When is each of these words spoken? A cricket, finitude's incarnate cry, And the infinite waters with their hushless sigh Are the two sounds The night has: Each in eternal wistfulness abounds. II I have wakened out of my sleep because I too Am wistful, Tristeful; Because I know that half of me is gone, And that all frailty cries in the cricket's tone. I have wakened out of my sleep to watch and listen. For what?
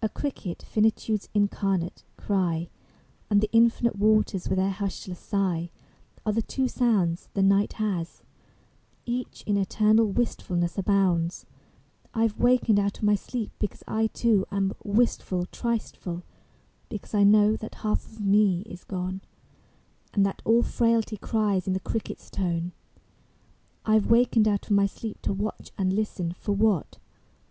A 0.00 0.08
cricket, 0.08 0.62
finitude's 0.62 1.28
incarnate 1.34 2.02
cry, 2.16 2.70
And 3.28 3.42
the 3.42 3.50
infinite 3.52 3.96
waters 3.96 4.48
with 4.48 4.56
their 4.56 4.70
hushless 4.72 5.18
sigh 5.18 5.68
Are 6.24 6.32
the 6.32 6.40
two 6.40 6.66
sounds 6.66 7.28
The 7.34 7.42
night 7.42 7.74
has: 7.74 8.22
Each 9.04 9.42
in 9.42 9.58
eternal 9.58 10.06
wistfulness 10.10 10.78
abounds. 10.78 11.44
II 11.44 11.52
I 12.14 12.22
have 12.22 12.38
wakened 12.38 12.80
out 12.80 12.96
of 12.96 13.02
my 13.04 13.16
sleep 13.16 13.52
because 13.58 13.82
I 13.86 14.06
too 14.06 14.46
Am 14.50 14.72
wistful, 14.82 15.44
Tristeful; 15.44 16.22
Because 16.88 17.12
I 17.12 17.24
know 17.24 17.54
that 17.56 17.74
half 17.84 18.06
of 18.06 18.22
me 18.24 18.62
is 18.62 18.82
gone, 18.82 19.20
And 20.14 20.24
that 20.24 20.40
all 20.46 20.62
frailty 20.62 21.18
cries 21.18 21.66
in 21.66 21.74
the 21.74 21.80
cricket's 21.80 22.30
tone. 22.30 22.72
I 23.84 23.92
have 23.92 24.06
wakened 24.10 24.48
out 24.48 24.64
of 24.64 24.70
my 24.70 24.86
sleep 24.86 25.20
to 25.20 25.34
watch 25.34 25.70
and 25.76 25.92
listen. 25.92 26.32
For 26.32 26.52
what? 26.52 26.96